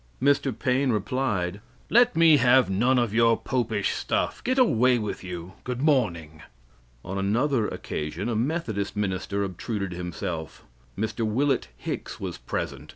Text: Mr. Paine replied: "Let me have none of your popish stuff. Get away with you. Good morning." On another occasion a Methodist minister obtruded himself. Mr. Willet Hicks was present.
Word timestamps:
Mr. 0.19 0.51
Paine 0.57 0.91
replied: 0.91 1.61
"Let 1.91 2.15
me 2.15 2.37
have 2.37 2.71
none 2.71 2.97
of 2.97 3.13
your 3.13 3.37
popish 3.37 3.93
stuff. 3.93 4.43
Get 4.43 4.57
away 4.57 4.97
with 4.97 5.23
you. 5.23 5.53
Good 5.63 5.79
morning." 5.79 6.41
On 7.05 7.19
another 7.19 7.67
occasion 7.67 8.27
a 8.27 8.35
Methodist 8.35 8.95
minister 8.95 9.43
obtruded 9.43 9.91
himself. 9.91 10.63
Mr. 10.97 11.23
Willet 11.23 11.67
Hicks 11.77 12.19
was 12.19 12.39
present. 12.39 12.89